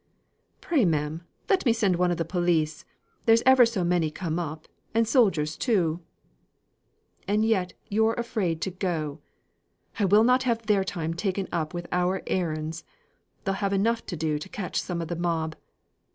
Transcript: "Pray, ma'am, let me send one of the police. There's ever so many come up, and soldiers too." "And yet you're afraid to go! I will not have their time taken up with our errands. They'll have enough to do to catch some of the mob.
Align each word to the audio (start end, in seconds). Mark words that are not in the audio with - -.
"Pray, 0.61 0.83
ma'am, 0.83 1.25
let 1.47 1.63
me 1.63 1.71
send 1.71 1.95
one 1.95 2.09
of 2.09 2.17
the 2.17 2.25
police. 2.25 2.85
There's 3.27 3.43
ever 3.45 3.67
so 3.67 3.83
many 3.83 4.09
come 4.09 4.39
up, 4.39 4.67
and 4.95 5.07
soldiers 5.07 5.55
too." 5.55 5.99
"And 7.27 7.45
yet 7.45 7.73
you're 7.87 8.15
afraid 8.15 8.61
to 8.61 8.71
go! 8.71 9.19
I 9.99 10.05
will 10.05 10.23
not 10.23 10.41
have 10.41 10.65
their 10.65 10.83
time 10.83 11.13
taken 11.13 11.47
up 11.51 11.75
with 11.75 11.85
our 11.91 12.23
errands. 12.25 12.83
They'll 13.43 13.53
have 13.61 13.73
enough 13.73 14.03
to 14.07 14.17
do 14.17 14.39
to 14.39 14.49
catch 14.49 14.81
some 14.81 15.03
of 15.03 15.07
the 15.07 15.15
mob. 15.15 15.55